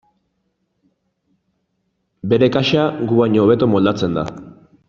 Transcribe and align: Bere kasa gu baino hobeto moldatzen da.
Bere 2.33 2.51
kasa 2.57 2.89
gu 3.11 3.15
baino 3.23 3.39
hobeto 3.47 3.71
moldatzen 3.75 4.19
da. 4.21 4.29